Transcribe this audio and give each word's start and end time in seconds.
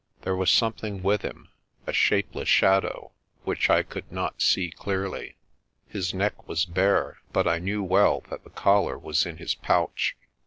There 0.23 0.35
was 0.35 0.49
some 0.49 0.73
thing 0.73 1.03
with 1.03 1.21
him, 1.21 1.49
a 1.85 1.93
shapeless 1.93 2.49
shadow, 2.49 3.11
which 3.43 3.69
I 3.69 3.83
could 3.83 4.11
not 4.11 4.41
see 4.41 4.71
clearly. 4.71 5.35
His 5.87 6.11
neck 6.11 6.47
was 6.47 6.65
bare 6.65 7.19
but 7.31 7.47
I 7.47 7.59
knew 7.59 7.83
well 7.83 8.21
that 8.31 8.43
the 8.43 8.49
collar 8.49 8.97
was 8.97 9.27
in 9.27 9.37
his 9.37 9.53
pouch. 9.53 10.15